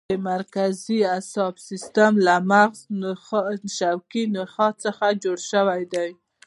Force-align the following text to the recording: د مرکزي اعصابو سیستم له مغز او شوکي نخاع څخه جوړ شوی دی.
د 0.09 0.11
مرکزي 0.31 0.99
اعصابو 1.15 1.63
سیستم 1.69 2.11
له 2.25 2.35
مغز 2.51 2.79
او 3.09 3.49
شوکي 3.77 4.23
نخاع 4.37 4.71
څخه 4.83 5.05
جوړ 5.23 5.37
شوی 5.51 5.81
دی. 5.93 6.09